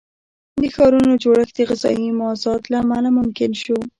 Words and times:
د 0.61 0.63
ښارونو 0.75 1.13
جوړښت 1.23 1.53
د 1.57 1.59
غذایي 1.69 2.09
مازاد 2.21 2.61
له 2.71 2.77
امله 2.83 3.09
ممکن 3.19 3.51
شو. 3.63 3.77